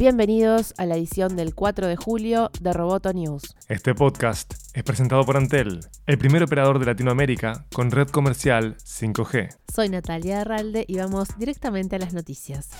Bienvenidos 0.00 0.72
a 0.78 0.86
la 0.86 0.96
edición 0.96 1.36
del 1.36 1.54
4 1.54 1.86
de 1.86 1.94
julio 1.94 2.50
de 2.58 2.72
Roboto 2.72 3.12
News. 3.12 3.54
Este 3.68 3.94
podcast 3.94 4.54
es 4.72 4.82
presentado 4.82 5.26
por 5.26 5.36
Antel, 5.36 5.80
el 6.06 6.16
primer 6.16 6.42
operador 6.42 6.78
de 6.78 6.86
Latinoamérica 6.86 7.66
con 7.70 7.90
red 7.90 8.08
comercial 8.08 8.78
5G. 8.78 9.58
Soy 9.70 9.90
Natalia 9.90 10.40
Arralde 10.40 10.86
y 10.88 10.96
vamos 10.96 11.28
directamente 11.36 11.96
a 11.96 11.98
las 11.98 12.14
noticias. 12.14 12.70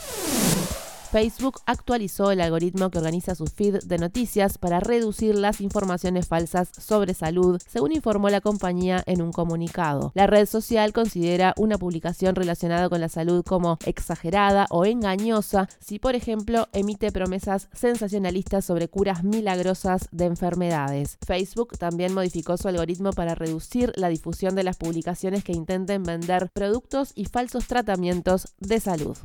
Facebook 1.11 1.61
actualizó 1.67 2.31
el 2.31 2.41
algoritmo 2.41 2.89
que 2.89 2.99
organiza 2.99 3.35
su 3.35 3.47
feed 3.47 3.81
de 3.83 3.99
noticias 3.99 4.59
para 4.59 4.79
reducir 4.79 5.35
las 5.35 5.61
informaciones 5.61 6.29
falsas 6.29 6.71
sobre 6.79 7.15
salud, 7.15 7.61
según 7.67 7.91
informó 7.91 8.29
la 8.29 8.41
compañía 8.41 9.03
en 9.07 9.21
un 9.21 9.33
comunicado. 9.33 10.13
La 10.15 10.29
red 10.29 10.47
social 10.47 10.93
considera 10.93 11.53
una 11.57 11.79
publicación 11.79 12.37
relacionada 12.37 12.89
con 12.89 13.01
la 13.01 13.09
salud 13.09 13.45
como 13.45 13.79
exagerada 13.87 14.69
o 14.71 14.85
engañosa 14.85 15.69
si, 15.81 15.99
por 15.99 16.15
ejemplo, 16.15 16.69
emite 16.73 17.11
promesas 17.11 17.69
sensacionalistas 17.73 18.65
sobre 18.65 18.87
curas 18.87 19.25
milagrosas 19.25 20.09
de 20.13 20.27
enfermedades. 20.27 21.19
Facebook 21.27 21.77
también 21.77 22.15
modificó 22.15 22.57
su 22.57 22.69
algoritmo 22.69 23.11
para 23.11 23.35
reducir 23.35 23.93
la 23.97 24.11
difusión 24.11 24.55
de 24.55 24.63
las 24.63 24.77
publicaciones 24.77 25.43
que 25.43 25.53
intenten 25.53 26.05
vender 26.05 26.51
productos 26.53 27.11
y 27.17 27.25
falsos 27.25 27.67
tratamientos 27.67 28.55
de 28.61 28.79
salud. 28.79 29.17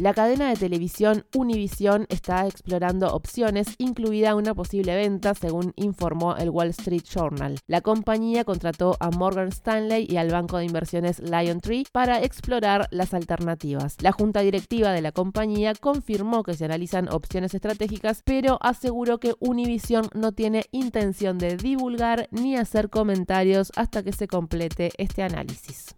La 0.00 0.14
cadena 0.14 0.48
de 0.48 0.54
televisión 0.54 1.24
Univision 1.34 2.06
está 2.08 2.46
explorando 2.46 3.08
opciones, 3.08 3.74
incluida 3.78 4.36
una 4.36 4.54
posible 4.54 4.94
venta, 4.94 5.34
según 5.34 5.72
informó 5.74 6.36
el 6.36 6.50
Wall 6.50 6.68
Street 6.68 7.02
Journal. 7.02 7.58
La 7.66 7.80
compañía 7.80 8.44
contrató 8.44 8.96
a 9.00 9.10
Morgan 9.10 9.48
Stanley 9.48 10.06
y 10.08 10.16
al 10.16 10.30
banco 10.30 10.58
de 10.58 10.66
inversiones 10.66 11.20
Tree 11.60 11.84
para 11.90 12.22
explorar 12.22 12.86
las 12.92 13.12
alternativas. 13.12 13.96
La 14.00 14.12
junta 14.12 14.42
directiva 14.42 14.92
de 14.92 15.02
la 15.02 15.10
compañía 15.10 15.74
confirmó 15.74 16.44
que 16.44 16.54
se 16.54 16.66
analizan 16.66 17.08
opciones 17.08 17.52
estratégicas, 17.54 18.22
pero 18.24 18.58
aseguró 18.62 19.18
que 19.18 19.34
Univision 19.40 20.06
no 20.14 20.30
tiene 20.30 20.66
intención 20.70 21.38
de 21.38 21.56
divulgar 21.56 22.28
ni 22.30 22.56
hacer 22.56 22.88
comentarios 22.88 23.72
hasta 23.74 24.04
que 24.04 24.12
se 24.12 24.28
complete 24.28 24.92
este 24.96 25.24
análisis. 25.24 25.96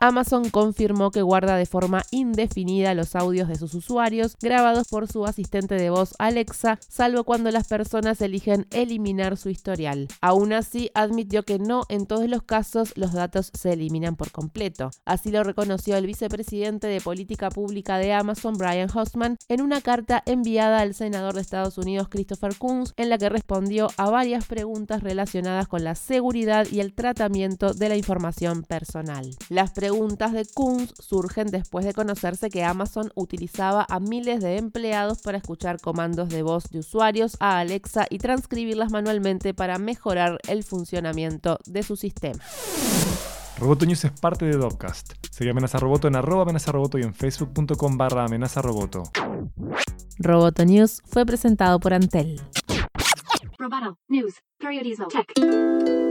Amazon 0.00 0.48
confirmó 0.48 1.10
que 1.10 1.20
guarda 1.20 1.56
de 1.56 1.66
forma 1.66 2.04
indefinida 2.10 2.94
los 2.94 3.14
audios 3.14 3.48
de 3.48 3.56
sus 3.56 3.74
usuarios 3.74 4.36
grabados 4.40 4.88
por 4.88 5.06
su 5.12 5.26
asistente 5.26 5.74
de 5.74 5.90
voz 5.90 6.14
Alexa, 6.18 6.78
salvo 6.88 7.24
cuando 7.24 7.50
las 7.50 7.68
personas 7.68 8.22
eligen 8.22 8.66
eliminar 8.70 9.36
su 9.36 9.50
historial. 9.50 10.08
Aún 10.22 10.54
así, 10.54 10.90
admitió 10.94 11.42
que 11.42 11.58
no 11.58 11.82
en 11.90 12.06
todos 12.06 12.28
los 12.30 12.42
casos 12.42 12.92
los 12.96 13.12
datos 13.12 13.50
se 13.52 13.74
eliminan 13.74 14.16
por 14.16 14.30
completo. 14.30 14.90
Así 15.04 15.30
lo 15.30 15.44
reconoció 15.44 15.98
el 15.98 16.06
vicepresidente 16.06 16.86
de 16.86 17.02
Política 17.02 17.50
Pública 17.50 17.98
de 17.98 18.14
Amazon, 18.14 18.56
Brian 18.56 18.88
Hossman, 18.92 19.36
en 19.48 19.60
una 19.60 19.82
carta 19.82 20.22
enviada 20.24 20.80
al 20.80 20.94
senador 20.94 21.34
de 21.34 21.42
Estados 21.42 21.76
Unidos, 21.76 22.08
Christopher 22.08 22.56
Coons, 22.56 22.94
en 22.96 23.10
la 23.10 23.18
que 23.18 23.28
respondió 23.28 23.88
a 23.98 24.08
varias 24.08 24.46
preguntas 24.46 25.02
relacionadas 25.02 25.68
con 25.68 25.84
la 25.84 25.94
seguridad 25.94 26.66
y 26.70 26.80
el 26.80 26.94
tratamiento 26.94 27.74
de 27.74 27.90
la 27.90 27.96
información 27.96 28.62
personal. 28.62 29.36
Las 29.50 29.72
preguntas 29.90 30.32
de 30.32 30.46
Kunz 30.46 30.94
surgen 31.00 31.48
después 31.48 31.84
de 31.84 31.92
conocerse 31.92 32.48
que 32.48 32.62
Amazon 32.62 33.10
utilizaba 33.16 33.84
a 33.88 33.98
miles 33.98 34.40
de 34.40 34.56
empleados 34.56 35.20
para 35.20 35.38
escuchar 35.38 35.80
comandos 35.80 36.28
de 36.28 36.42
voz 36.44 36.70
de 36.70 36.78
usuarios 36.78 37.36
a 37.40 37.58
Alexa 37.58 38.06
y 38.08 38.18
transcribirlas 38.18 38.92
manualmente 38.92 39.52
para 39.52 39.78
mejorar 39.78 40.38
el 40.46 40.62
funcionamiento 40.62 41.58
de 41.66 41.82
su 41.82 41.96
sistema. 41.96 42.38
Roboto 43.58 43.84
News 43.84 44.04
es 44.04 44.12
parte 44.12 44.44
de 44.44 44.56
Dopcast. 44.56 45.14
Sigue 45.28 45.50
Amenaza 45.50 45.80
Roboto 45.80 46.06
en 46.06 46.14
arroba 46.14 46.42
amenaza 46.42 46.70
roboto 46.70 46.96
y 46.96 47.02
en 47.02 47.12
facebook.com 47.12 47.98
barra 47.98 48.26
amenaza 48.26 48.62
roboto. 48.62 49.02
Roboto 50.20 50.64
News 50.64 51.02
fue 51.04 51.26
presentado 51.26 51.80
por 51.80 51.94
Antel. 51.94 52.40
Roboto 53.58 53.98
News. 54.06 54.34
Periodismo 54.56 55.08
Tech. 55.08 56.09